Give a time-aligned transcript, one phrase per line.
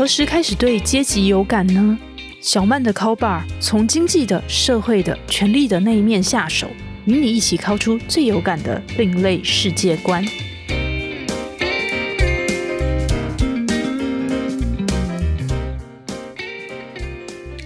[0.00, 1.98] 何时开始对阶级有感呢？
[2.40, 6.68] 小曼的 Call Bar 从经济的、社会的、权力的那一面下手，
[7.04, 10.24] 与你一起敲出最有感的另类世界观。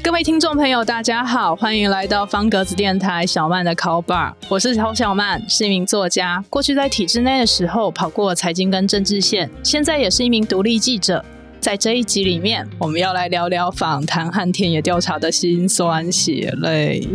[0.02, 6.44] 各位听众朋友，大家好，欢迎来到方格子电台小曼的 Call Bar，我是曹小曼，是一名作家。
[6.50, 11.24] 过去在体制内的时候，跑过财经跟政治线，现在也是一名独立记者。
[11.60, 17.08] 在这一集里面，我们要来聊聊访谈和田野调查的辛酸血泪。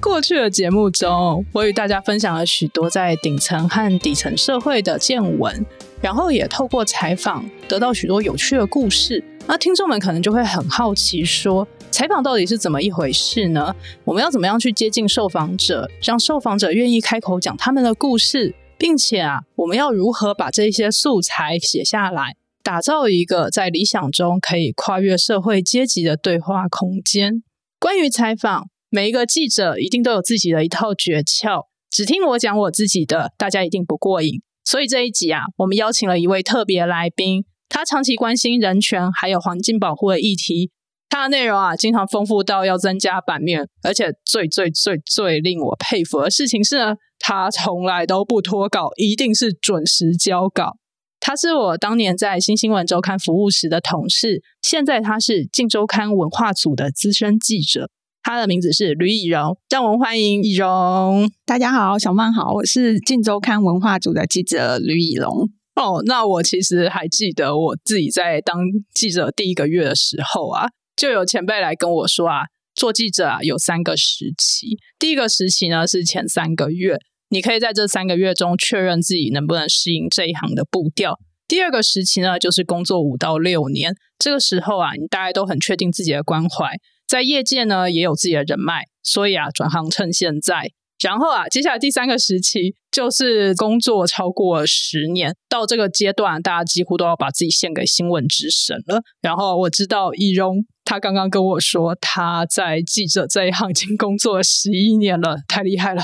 [0.00, 5.64] 过去的节目中，我与大家分享了许多在顶层和底层社会的见闻，
[6.00, 9.22] 然后也透过采访得到许多有趣的故事。
[9.46, 13.74] 那听众们可能就会很好奇，说采访到底是怎么一回事呢？
[14.04, 22.34] 我们要怎么样去接近受访者，让受访者愿意开口讲他们的故事，并且啊，我们要如何把这些素材写下来？
[22.62, 27.42] 打造一个在理想中可以跨越社会阶级的对话空间。
[27.78, 31.66] 关于采访，每一个记者一定都有自己的一套诀窍。
[31.90, 34.40] 只听我讲我自己的，大家一定不过瘾。
[34.64, 40.70] 所以这一集啊，我们邀请了一位特别来宾，他长期关心人权还有环境保护的议题。
[41.08, 43.68] 他的内容啊，经常丰富到要增加版面。
[43.82, 50.76] 而且最最最最令我佩服的事情是呢，他从来都不脱稿，一定是准时交稿。
[51.24, 57.88] 他是我当年在新新闻周刊服务时的同事，现在他是镜周刊文化组的资深记者。
[58.24, 61.30] 他的名字是吕以荣，让我们欢迎以荣。
[61.46, 65.48] 大家好，小曼好，我是镜周刊文化组的记者吕以荣。
[65.76, 68.58] 哦，那我其实还记得我自己在当
[68.92, 76.98] 记者第一个月的时候啊，就有前辈来跟我说啊，做记者啊有三个时期，第一个时期呢是前三个月。
[77.32, 81.18] 你可以在这三个月中确认自己能不能适应这一行的步调。
[81.48, 86.76] 第二个时期呢，就是工作五到六年，这个时候啊，你大概都很确定自己的关怀，
[87.08, 90.72] 在业界呢也有自己的人脉，所以啊，转行趁现在。
[91.02, 99.00] 然后啊，接下来第三个时期就是工作超过十年，到这个阶段，大家几乎都要把自己献给新闻之神了。
[99.22, 106.02] 然后我知道易容，他刚刚跟我说他在记者这一行已经工作了十一年了，太厉害了。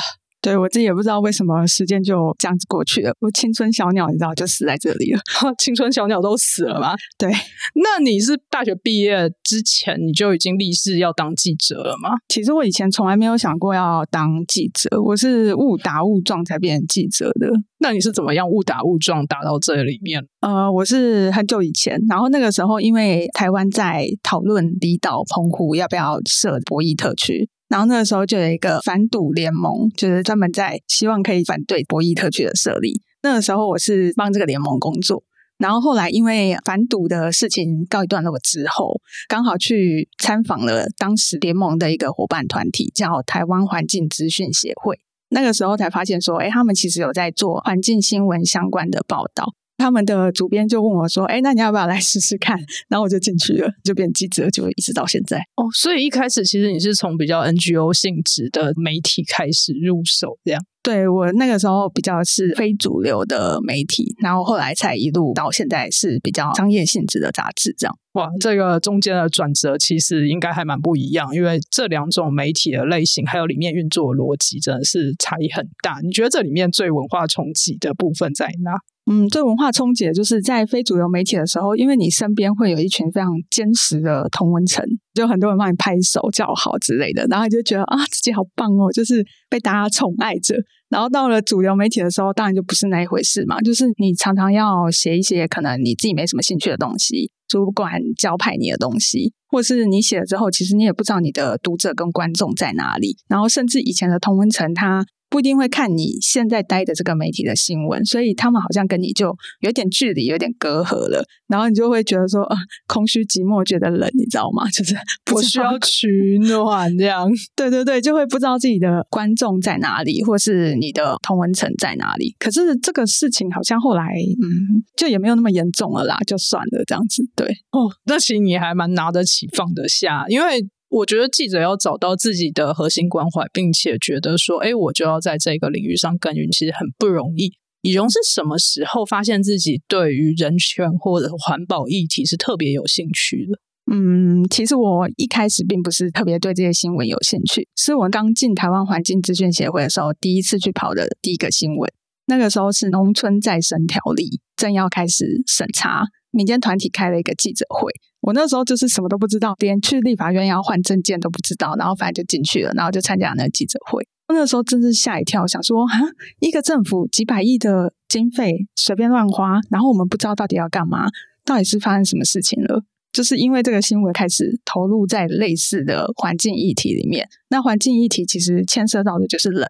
[0.49, 3.13] 对我自己也不知道为什么时间就这样子过去了。
[3.21, 5.21] 我青春小鸟，你知道就死在这里了。
[5.59, 6.95] 青春小鸟都死了吗？
[7.19, 7.31] 对。
[7.75, 12.11] 那你是大学毕业之前你就已经立誓要当记者了吗？
[12.29, 17.51] 其实我以前从来没有想过要当记者，我是误打误撞才变成记者的。
[17.81, 20.21] 那你是怎么样误打误撞打到这里面？
[20.41, 27.49] 呃，我是很久以前，然后那个时候因为台湾在讨论离岛澎湖要不要设博弈特区。
[27.69, 33.03] 然后那个时候就有一个反赌联盟，就是专门在希望可以反对博弈特区的设立。
[33.23, 35.23] 那个时候我是帮这个联盟工作。
[35.59, 45.01] 然后后来因为反赌的事情告一段落之后，刚好去参访了当时联盟的一个伙伴团体，叫台湾环境资讯协会。
[45.31, 49.53] 那个时候才发现说，哎，他们其实有在做环境新闻相关的报道。
[49.79, 52.59] 他们的主编就问我说：“哎，那你要不要来试试看？”
[52.91, 55.39] 然后我就进去了，就变记者，就一直到现在。
[55.57, 60.63] 哦，所以一开始其实你是从比较 NGO 性质的媒体开始入手，这样。
[60.83, 67.95] 对我那个时候比较是非主流的媒体，然后后来才一路到现在是比较商业性质的杂志，这样。
[68.13, 75.99] 哇，这个中间的转折其实应该还蛮不一样，因为这两种媒体的类型还有里面运作逻辑真的是差异很大。
[76.03, 78.73] 你觉得这里面最文化冲击的部分在哪？
[79.11, 90.55] 嗯，这文化冲击就是在非主流媒体的时候，因为你身边会有一群非常坚实的同文层，就很多人帮你拍手叫好之类的，然后你就觉得啊，自己好棒哦，就是被大家宠爱着。
[90.91, 105.07] 然后到了主流媒体的时候，当然就不是那一回事嘛，就是你常常要写一些可能你自己没什么兴趣的东西，主管交派你的东西，或是你写了之后，其实你也不知道你的读者跟观众在哪里，然后甚至以前的同文层他。
[105.31, 111.25] 不一定会看你现在待的这个媒体的新闻，所以他们好像跟你就有点距离，有点隔阂了。
[111.49, 114.69] 然后你就会觉得说，啊，空虚寂寞，觉得冷，你知道吗？
[114.73, 114.95] 就是
[115.35, 117.29] 我需要取暖，这样。
[117.57, 122.35] 对对对，就会不知道自己的观众在哪里，或是你的同文层在哪里。
[122.39, 124.03] 可是这个事情好像后来，
[124.43, 127.23] 嗯，就也没有那么严重了啦，就算了这样子。
[127.35, 130.67] 对哦，那其实你还蛮拿得起放得下，因为。
[130.89, 137.53] 我觉得记者要找到自己的核心关怀，并且觉得说，哎，我就要在这个领域上耕耘，其实很不容易。
[137.83, 143.59] 以荣是什么时候发现自己对于人权或者环保议题是特别有兴趣的？
[143.91, 151.91] 嗯，其实我一开始并不是特别对这些新闻有兴趣，是我刚进台湾环境资讯协会的时候，第一次去跑的第一个新闻。
[152.27, 157.93] 那个时候是农村再生条例正要开始审查，民间团体开了一个记者会。
[158.21, 164.07] 我那时候就是什么都不知道，连去立法院要换证件都不知道，然后反正就进去了，然后就参加那个记者会。
[164.31, 165.95] 那时候真是吓一跳，想说啊，
[166.41, 171.07] 一个政府几百亿的经费随便乱花，然后我们不知道到底要干嘛，
[171.45, 172.83] 到底是发生什么事情了？
[173.11, 177.27] 就是因为这个新闻开始投入在类似的环境议题里面。
[177.49, 179.67] 那环境议题其实牵涉到的就是人，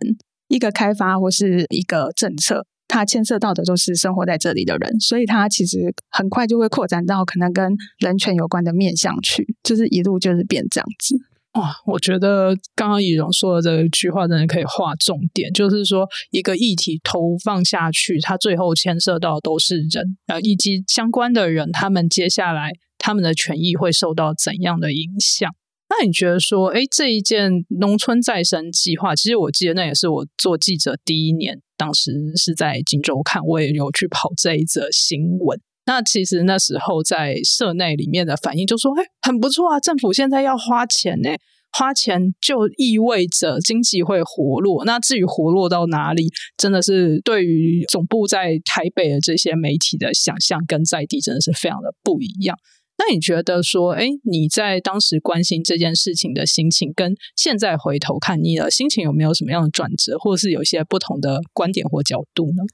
[0.49, 2.67] 一个开发或是一个政策。
[2.89, 11.15] 它牵涉到的都是生活在这里的人，所以它其实很快就会扩展到可能跟人权有关的面向去，就是一路就是变这样子。
[11.53, 25.51] 哇，我觉得刚刚以荣说的这一句话真的可以划重点，就是说一个议题投放下去，它最后牵涉到都是人，呃，以及相关的人，他们接下来他们的权益会受到怎样的影响？
[25.89, 31.61] 那你觉得说，哎，这一件农村再生计划，其实我记得那也是我做记者第一年。
[31.79, 35.59] 当时是在《金周刊》，我也有去跑这一则新闻。
[35.87, 41.31] 那其实那时候在社内里面的反应就说：“哎，很不错啊，政府现在要花钱呢，
[41.73, 44.85] 花钱就意味着经济会活络。
[44.85, 46.29] 那至于活络到哪里，
[46.59, 52.59] 真的是对于总部在台北的这些媒体的想象跟在地真的是非常的不一样。”
[52.99, 62.65] 那你觉得说，哎，你在当时关心这件事情的心情，跟现在回头看你的心情有没有什么样的转折，或者是有一些不同的观点或角度呢？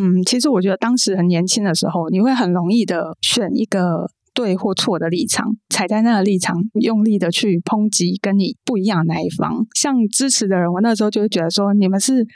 [0.00, 9.66] 嗯，其实我觉得当时很年轻的时候，你会很容易的选一个对或错的立场，踩在那个立场，用力的去抨击跟你不一样的那一方。
[9.74, 12.26] 像支持的人，我那时候就会觉得说，你们是。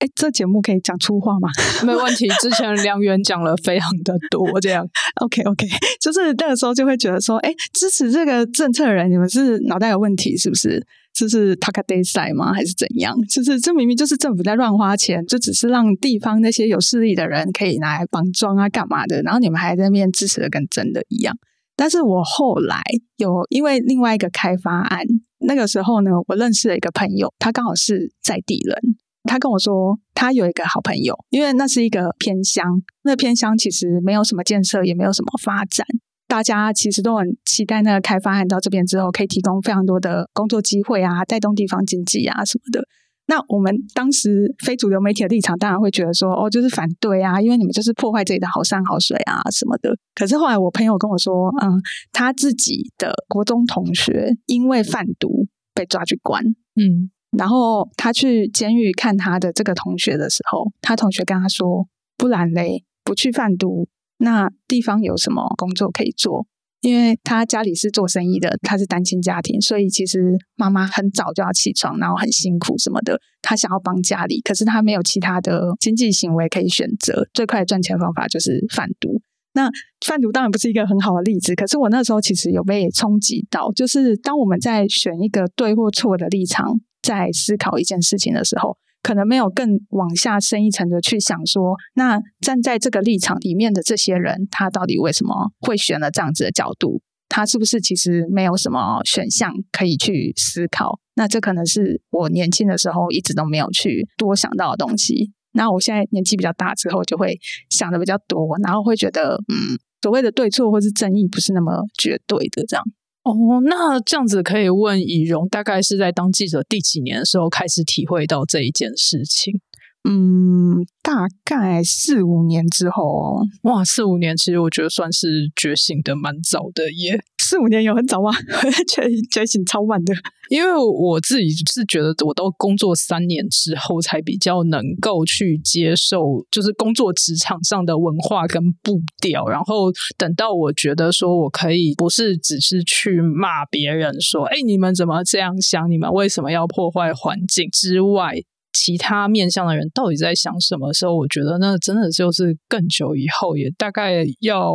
[0.00, 1.48] 哎，这节目可以讲粗话吗？
[1.86, 2.26] 没问题。
[2.42, 4.84] 之前梁元讲了非常的多，这样
[5.22, 5.66] OK OK，
[6.00, 10.84] 就是那个时候就会觉得说，哎，支持这个政策的人，你们是脑袋有问题是不是？
[11.12, 12.52] 这是 Taka Day 赛吗？
[12.52, 13.16] 还是怎样？
[13.30, 19.22] 就是这明明就是政府在乱花钱，就只是让地方那些有势力的人可以拿来绑桩啊，干嘛的？
[19.22, 21.36] 然后你们还在那边支持的跟真的一样。
[21.76, 22.82] 但是我后来
[23.16, 25.06] 有因为另外一个开发案，
[25.46, 28.76] 那个时候呢，我认识了一个朋友，他刚好是在地人。
[29.24, 32.64] 他跟我说，他有一个好朋友，因为那是一个偏乡，
[33.02, 35.86] 那偏乡其实没有什么建设，也没有什么发展，
[36.28, 42.86] 大家其实都很期待那个开发案到这边之后，可以提供非常多的工作机会啊，带动地方经济啊什么的。
[43.26, 49.96] 那我们当时非主流媒体的立场，当然会觉得说，哦，就是反对啊，因为你们就是破坏这里的好山好水啊什么的。
[50.14, 51.80] 可是后来我朋友跟我说，嗯，
[52.12, 56.44] 他自己的国中同学因为贩毒被抓去关，
[56.76, 57.10] 嗯。
[57.36, 61.86] 然后他去监狱看他的这个同学的时候，他同学跟他说
[62.16, 63.88] ：“不然嘞，不去贩毒，
[64.18, 66.46] 那地方有什么工作可以做？
[66.80, 73.18] 因为他家里是做生意的，他是单亲家庭，所以其实妈妈很早就要起床，然后很辛苦什么的。
[73.40, 79.20] 他想要帮家里，可是他没有其他的经济行为可以选择，最快赚钱方法就是贩毒。
[79.54, 79.70] 那
[80.04, 97.02] 贩毒当然不是一个很好的例子，可是我那时候其实有被冲击到，就是当我们在选一个对或错的立场。”在思考一件事情的时候，可能没有更往下深一层的去想说，那站在这个立场里面的这些人，他到底为什么会选了这样子的角度？
[97.28, 100.98] 他是不是其实没有什么选项可以去思考？
[101.16, 105.32] 那这可能是我年轻的时候一直都没有去多想到的东西。
[105.52, 107.38] 那我现在年纪比较大之后，就会
[107.70, 112.84] 想的比较多，然后会觉得，嗯，所谓的对错或是正义，不是那么绝对的这样。
[113.24, 119.60] 哦，那这样子可以问以荣，大概是在当记者第几年的时候开始体会到这一件事情？
[120.06, 123.40] 嗯，大概四五年之后。
[123.62, 127.18] 哇，四五年其实我觉得算是觉醒的蛮早的耶。
[127.42, 128.30] 四五年有很早吗？
[128.88, 130.14] 觉觉醒超慢的。
[130.50, 139.46] 因为我自己是觉得，我都工作三年之后，才比较能够去接受，就是工作职场上的文化跟步调。
[139.48, 145.90] 然后等到我觉得说我可以，不是只是去骂别人说，哎，你们怎么这样想？
[145.90, 147.68] 你们为什么要破坏环境？
[147.70, 148.34] 之外，
[148.74, 151.16] 其他面向的人到底在想什么时候？
[151.16, 154.74] 我觉得那真的就是更久以后，也大概要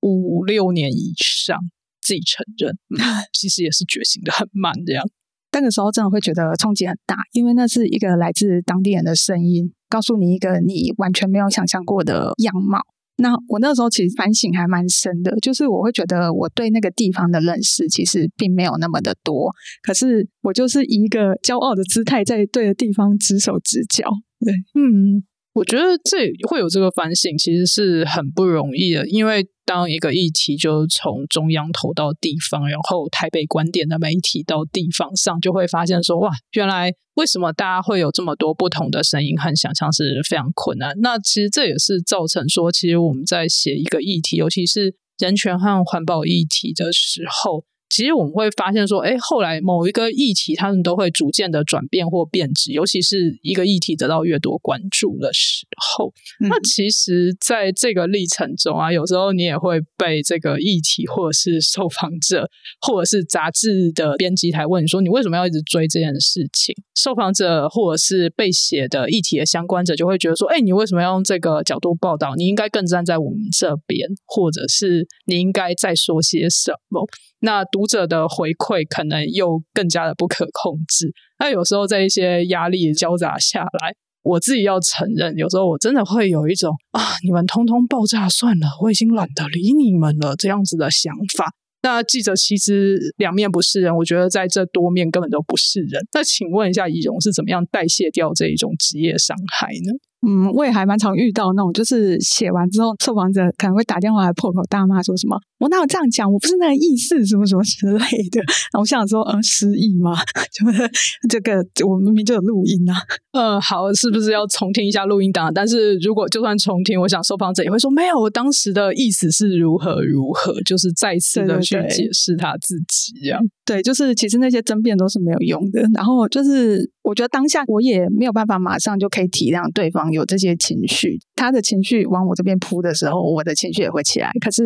[0.00, 1.58] 五六年以上。
[2.02, 2.74] 自己承认，
[3.30, 5.06] 其实也是觉醒的很慢，这样。
[5.52, 12.80] 那个时候真的会觉得冲击很大，因为那是一个来自当地人的声音，告诉你一个你完全没有想象过的样貌。
[13.20, 19.50] 那我那时候其实反省还蛮深的，就是我会觉得我对那个地方的认识其实并没有那么的多，
[19.82, 24.08] 可是我就是以一个骄傲的姿态在对的地方指手指脚。
[24.40, 25.22] 对，嗯。
[25.60, 29.06] 我觉得这会有这个反省，其实是很不容易的。
[29.06, 40.94] 因为当一个议题就从中央投到地方，然后台北观点的媒体到地方上，就会发现说：哇，原来为什么大家会有这么多不同的声音和想象是非常困难。
[41.02, 47.66] 那其实这也是造成说，其实我们在写一个议题，尤其是人权和环保议题的时候。
[47.90, 56.12] 其实我们会发现说，哎，后来某一个议题，他们都会逐渐的转变或变质，尤其是一个议题得到越多关注的时候。
[56.38, 62.48] 那其实，在这个历程中啊，有时候你也会被这个议题，或者是受访者，
[62.80, 66.74] 或者是杂志的编辑台问你说，你为什么要一直追这件事情？
[66.94, 72.34] 受访者或者是被写的议题的相关者就会觉得说，哎，你为什么要用这个角度报道？
[72.36, 77.04] 你应该更站在我们这边，或者是你应该再说些什么？
[77.42, 81.12] 那读者的回馈可能又更加的不可控制。
[81.38, 91.52] 那有时候在一些压力交杂下来，我自己要承认，有时候我真的会有一种啊，你们通通爆炸算了，我已经懒得理你们了这样子的想法。
[91.82, 96.06] 那记者其实两面不是人，我觉得在这多面根本都不是人。
[96.12, 99.92] 那请问一下，仪容是怎么样代谢掉这一种职业伤害呢？
[100.26, 107.98] 嗯，我也还蛮常遇到那种，就是写完之后，受访者可能会打电话来破口大骂，说什么“我哪有这样讲，我不是那个意思，什么什么之类
[108.30, 108.40] 的”。
[108.72, 110.12] 然后我想说，嗯，失忆吗？
[110.52, 110.90] 就是
[111.28, 112.94] 这个，我明明就有录音啊。
[113.32, 115.52] 嗯，好，是不是要重听一下录音档？
[115.52, 123.40] 但是如果就算重听，我想受访者也会说，没有，我当时的意思是如何如何，就是再次的去解释他自己这样。
[123.64, 125.80] 对，就是其实那些争辩都是没有用的。
[125.94, 134.30] 然后就是，我觉得当下我也没有办法马上就可以体谅对方有这些情绪，他的情绪往我这边扑的时候，我的情绪也会起来。
[134.40, 134.62] 可是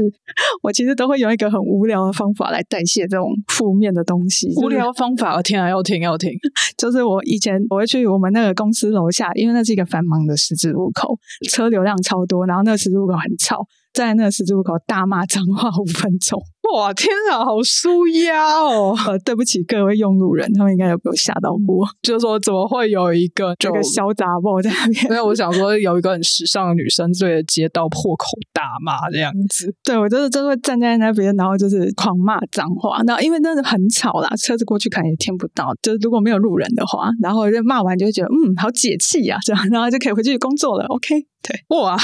[0.63, 4.53] 我其实都会用一个很无聊的方法来代谢这种负面的东西。
[4.63, 6.31] 无聊方法，天啊，要听要听！
[6.77, 11.19] 就是我以前我会去我们那个公司楼下，因为那是一个繁忙的十字路口，
[11.51, 13.65] 车流量超多，然后那个十字路口很吵。
[13.95, 16.39] 在那个十字路口大骂脏话五分钟，
[16.73, 18.97] 哇天啊，好舒压哦！
[19.07, 21.87] 呃，对不起各位用路人，他们应该有没有吓到过？
[22.03, 25.07] 就是说，怎么会有一个这个小杂货在那边？
[25.13, 29.75] 没有，我想说有一个很时尚的女生对着街道破口大骂这样子。
[29.85, 33.03] 对我就是真的会站在那边，然后就是狂骂脏话。
[33.05, 35.73] 那因为真的很吵啦，车子过去可能也听不到。
[35.83, 40.87] 就是如果没有路人的话，然后就骂完就会觉得嗯，好解气呀，这样，然后就可以回去工作了。
[40.87, 41.97] OK，对，哇。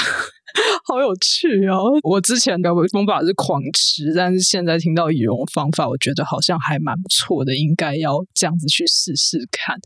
[0.85, 1.91] 好有趣哦！
[2.03, 9.77] 我之前的方法是狂吃，但是现在听到羽绒方法，我觉得好像还蛮不错的，应该要这样子去试试看。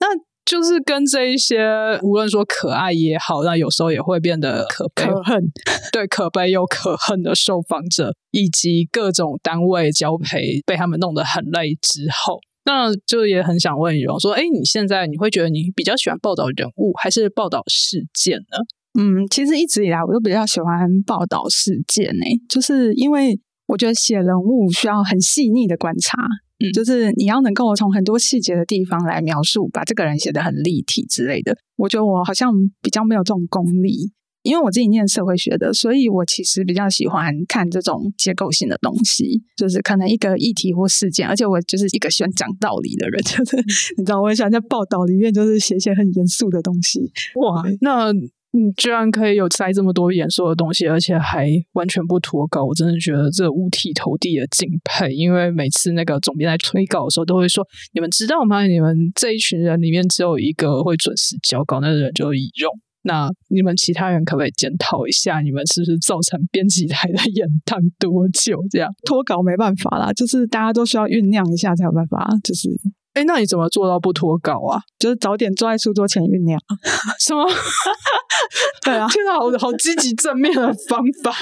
[0.00, 0.06] 那
[0.44, 5.42] 就是跟这一些，无论说可爱也好，那有时候也会变得可悲可恨，
[5.90, 18.58] 对，可悲又可恨的受访者，以及各种单位交配被他们弄得很累之后，那就也很想问羽绒说：，哎，你现在你会觉得你比较喜欢报道人物，还是报道事件呢？
[18.96, 26.16] 嗯，其实一直以来我都比较喜欢报道事件呢，就是因为我觉得写人物需要很细腻的观察，
[26.60, 31.56] 嗯，就是你要能够从很多细节的地方来描述，把这个人写得很立体之类的。
[31.76, 34.12] 我觉得我好像比较没有这种功力，
[34.44, 43.56] 因为我自己念社会学的，所以我其实比较喜欢看这种结构性的东西，就是可能一个议题或事件，而且我就是一个喜欢讲道理的人， 就是
[43.98, 47.00] 你知道，我很喜欢在报道里面就是写一些很严肃的东西。
[47.40, 48.12] 哇，那。
[48.56, 55.12] 你居然可以有塞这么多严肃的东西，而且还完全不脱稿，我真的觉得这五体投地的敬佩。
[55.12, 58.64] 因为每次那个总编在催稿的时候，都会说：“你们知道吗？
[58.64, 62.70] 你们这一群人里面只有一个会准时交稿，那个人就是易容。
[63.02, 68.62] 那你们其他人可不可以检讨一下，你们是不是造成编辑台的延宕多久？
[68.70, 72.68] 这样脱稿没办法啦，就是大家都需要酝酿一下才有办法，就是。”
[73.14, 74.80] 哎，那你怎么做到不脱稿啊？
[74.98, 76.60] 就是早点坐在书桌前酝酿，
[77.18, 77.44] 什么？
[78.84, 81.32] 对啊，听到好好积极正面的方法。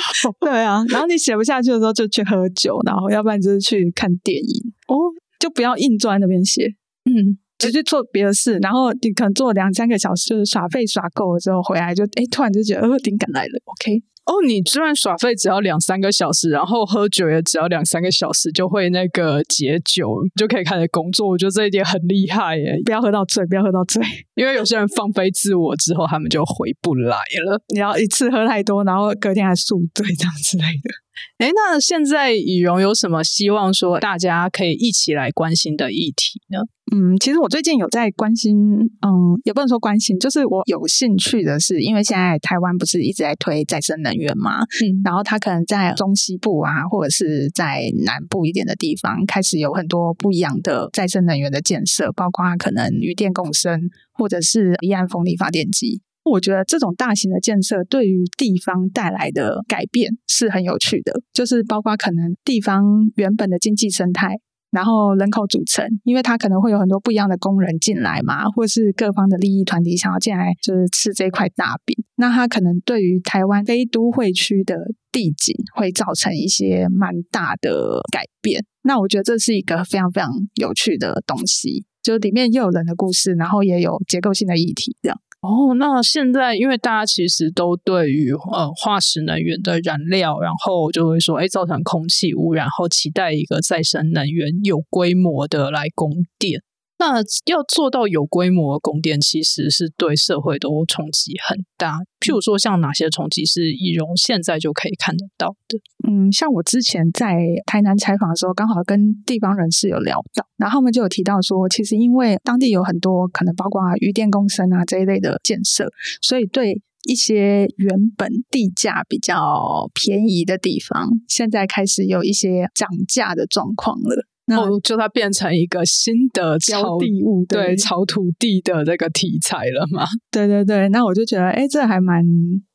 [0.40, 4.94] 对啊，然后你写不下去的时候就去喝酒，然后要不然就是去看电影哦，
[5.40, 6.66] 就不要硬坐在那边写，
[7.04, 8.58] 嗯，就去做别的事。
[8.58, 14.02] 然后你可能做两三个小时，就是耍废耍够了之后回来，就哎，突然就觉得呃，灵感来了，OK。
[14.24, 21.28] 哦，你居然耍废只要两三个小时，然后喝酒也只要两三个小时，就会那个解酒，就可以开始工作。
[21.28, 22.80] 我觉得这一点很厉害耶！
[22.84, 24.00] 不要喝到醉，不要喝到醉，
[24.36, 27.60] 因为有些人放飞自我之后，他们就回不来了。
[27.74, 30.90] 你要一次喝太多，然后隔天还宿醉这样之类的。
[31.38, 36.60] 哎，那现在羽绒有什么希望说大家可以一起来关心的议题呢？
[36.94, 38.54] 嗯，其实我最近有在关心，
[39.00, 56.02] 嗯，也不能说关心，就是我有兴趣的是，因为现在台湾不是一直在推再生能源嘛，嗯，然后它可能在中西部啊，或者是在南部一点的地方，开始有很多不一样的再生能源的建设，包括可能余电共生，或者是离岸风力发电机。
[56.24, 62.84] 我觉得这种大型的建设对于地方带来的改变是很有趣的，就是包括可能地方
[63.16, 64.36] 原本的经济生态
[64.72, 71.94] 然后人口组成，因为它可能会有很多不一样的工人进来嘛，或是各方的利益团体想要进来，就是吃这块大饼。
[72.16, 74.76] 那它可能对于台湾非都会区的
[75.12, 78.64] 地景会造成一些蛮大的改变。
[78.82, 85.18] 那我觉得这是一个非常非常有趣的东西，就里面又有人的故事，然后也有结构性的议题，这样。
[85.42, 96.62] 哦，那现在因为大家其实都对于呃化石能源的燃料，然后就会说，哎，造成空气污染，然后期待一个再生能源有规模的来供电。
[96.98, 101.98] 那要做到有规模供电，其实是对社会都冲击很大。
[102.20, 105.80] 譬如说，像哪些冲击是易容现在就可以看得到的？
[106.08, 115.88] 嗯，像我之前在台南采访的时候，刚好跟地方人士有聊到，然后他们就有提到说，其实因为当地有很多可能包括鱼电共生啊这一类的建设，
[116.20, 124.26] 所以对一些原本地价比较便宜的地方，现在开始有一些涨价的状况了。
[124.48, 130.04] 哦，就它变成一个新的标地物，对，炒土地的这个题材了嘛？
[130.30, 132.22] 对对对，那我就觉得，哎，这还蛮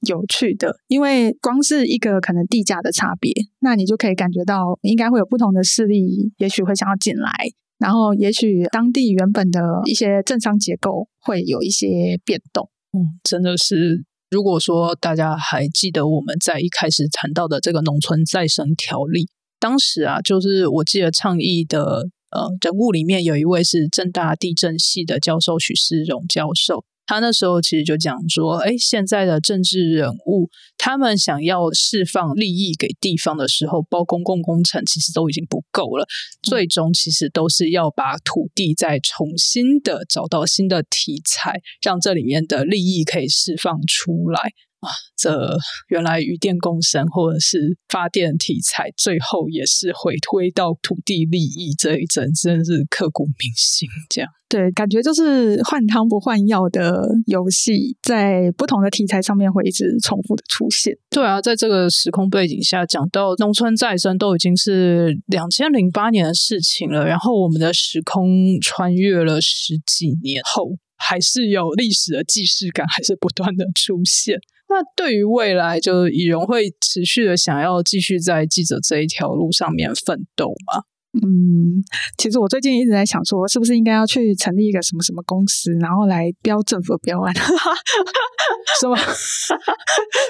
[0.08, 7.30] 有趣的，因为光是一个可能地价的差别，那你就可以感觉到，应该会有不同的势力，也许会想要进来，
[7.78, 12.70] 然后也许当地原本的一些政商结构会有一些变动。
[12.94, 19.28] 嗯，真的是，如果说大家还记得我们在一开始谈到的这个农村再生条例。
[19.68, 36.08] 当时啊，就是我记得倡议的呃人物里面有一位是正大地震系的教授许世荣教授，他那时候其实就讲说，哎，现在的政治人物他们想要释放利益给地方的时候，包公共工程其实都已经不够了，
[36.42, 44.54] 最终其实都是要把土地再重新的找到新的题材，让这里面的利益可以释放出来。
[44.80, 45.58] 啊，这
[45.90, 53.90] 原来与电共生或者是发电题材，最后也是回推到土地利益这一阵，真是刻骨铭心。
[54.10, 60.96] 这样对，感觉就是换汤不换药的游戏，在不同的题材上面会一直重复的出现。
[61.10, 74.40] 对啊，在这个时空背景下，讲到农村再生都已经是两千零八年的事情了，然后我们的时空穿越了十几年后，还是有历史的既视感，还是不断的出现。
[74.70, 80.84] 那对于未来，就是以荣会持续的想要继续在记者这一条路上面奋斗吗？
[81.14, 81.82] 嗯，
[82.18, 87.34] 其实我最近一直在想，说是不是应该要去成立一个什么什么公司，然后来标政府标案，
[88.80, 88.96] 是吗？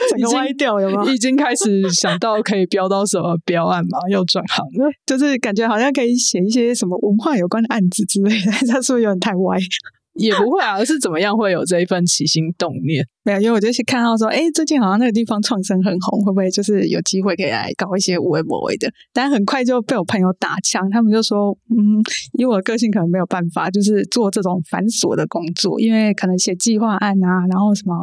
[0.09, 1.03] 整个歪掉有吗？
[1.11, 3.97] 已经开始想到可以标到什么标案吗？
[4.09, 9.57] 要转行了，就是感觉好像可以写一些什么文化有关的案子之类的， 他是不是有点太歪？
[10.17, 13.05] 也不会啊，是怎么样会有这一份起心动念？
[13.23, 18.89] 没有，因为我就是看到说，哎，最近好像那个地方创生很红，会不会就是有机会可以来搞一些无为不为的？
[19.11, 21.99] 但很快就被我朋友打枪，他们就说，嗯，
[22.39, 27.93] 以我的个性可能没有办法，就是做这种繁琐的工作，因为可能写计划案啊，然后什么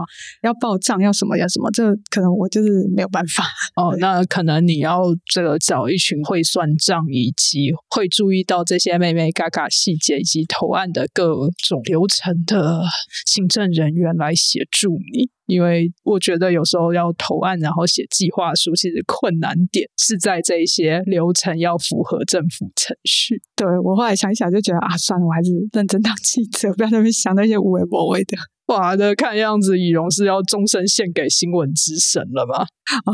[0.43, 3.45] 要报账，要什么要什么，这可能我就是没有办法。
[3.77, 5.01] 哦，那可能你要
[5.33, 11.35] 这个找一群会算账以及会注意到这些妹妹嘎嘎细节以及投案的各
[11.67, 12.83] 种流程的
[13.27, 15.29] 行政人员来协助你。
[15.47, 23.43] 因为我觉得有时候要投案，然后写计划书，其实困难点是在这一些流程要符合政府程序。
[23.55, 28.39] 对我后来想一想就觉得啊，算了，我还是认真当记者，不要在那边想那些无为不为的。
[28.73, 32.65] 哇，那看样子以荣是要终身献给新闻之神了吧？
[33.05, 33.13] 啊！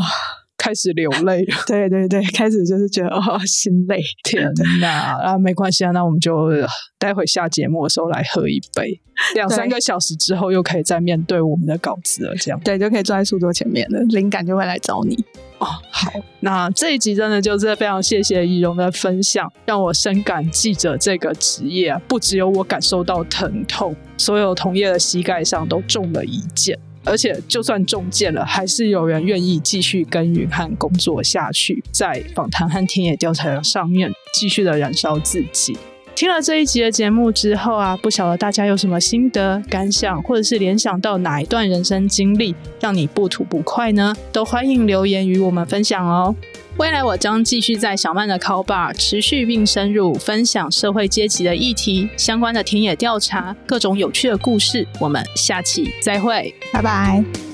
[0.60, 4.46] 开始流泪了， 对对对，开始就是觉得哦，心累，天
[4.82, 5.16] 哪！
[5.16, 6.50] 啊，没关系啊，那我们就
[6.98, 9.00] 待会下节目的时候来喝一杯，
[9.34, 15.16] 两三个小时之后又可以再面对我们的稿子了，这样对，就可以坐在书桌前面了，灵感就会来找你
[15.60, 15.66] 哦。
[15.90, 26.78] 好，那这一集真的就是非常谢谢易容的分享，让我深感记者这个职业啊，不只有我感受到疼痛，所有同业的膝盖上都中了一箭。
[27.04, 35.76] 而且，就算中箭了，还是有人愿意继续耕耘和工作下去，在访谈和田野调查上面继续的燃烧自己。
[36.20, 44.14] 听了这一集的节目之后啊，不晓得大家有什么心得感想，或者是联想到哪一段人生经历让你不吐不快呢？
[44.30, 46.36] 都欢迎留言与我们分享哦。
[46.76, 54.86] 未来我将继续在小曼的 Call Bar 持续并深入分享社会阶级的议题、相关的田野调查、各种有趣的故事。
[54.98, 57.49] 我们下期再会，拜拜。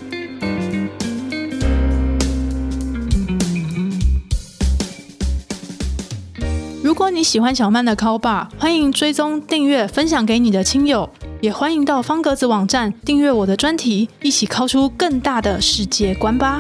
[7.07, 11.09] 如果你喜欢小曼的 Call Bar，欢迎追踪、订阅、分享给你的亲友，
[11.41, 16.59] 也欢迎到方格子网站订阅我的专题，一起 Call 出更大的世界观吧。